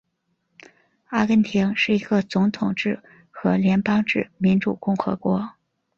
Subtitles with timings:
[1.09, 5.51] 阿根廷是一个总统制和联邦制民主共和国。